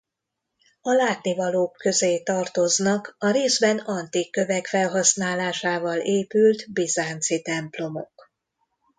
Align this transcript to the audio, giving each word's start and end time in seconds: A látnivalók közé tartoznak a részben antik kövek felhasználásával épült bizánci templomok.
A 0.81 0.91
látnivalók 0.91 1.71
közé 1.73 2.23
tartoznak 2.23 3.15
a 3.17 3.29
részben 3.31 3.77
antik 3.79 4.31
kövek 4.31 4.67
felhasználásával 4.67 5.97
épült 5.99 6.71
bizánci 6.73 7.41
templomok. 7.41 8.31